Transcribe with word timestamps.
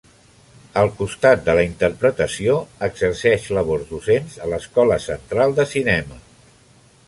Al 0.83 0.87
costat 1.01 1.43
de 1.49 1.53
la 1.59 1.65
interpretació, 1.71 2.57
exerceix 2.89 3.47
labors 3.59 3.87
docents 3.93 4.41
a 4.47 4.51
l'Escola 4.55 5.01
Central 5.07 5.59
de 5.61 5.71
Cinema. 5.77 6.23